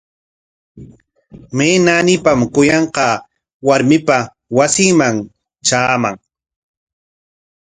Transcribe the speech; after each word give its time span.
¿May 1.55 1.73
naanipam 1.85 2.39
kuyanqaa 2.53 3.15
warmipa 3.67 4.17
wasinman 4.57 5.15
traaman? 5.65 6.15